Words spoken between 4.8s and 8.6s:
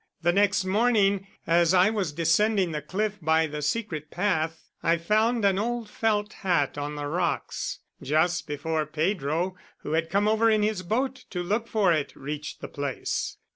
I found an old felt hat on the rocks just